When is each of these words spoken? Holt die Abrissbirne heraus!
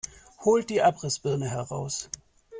Holt 0.43 0.71
die 0.71 0.81
Abrissbirne 0.81 1.47
heraus! 1.47 2.09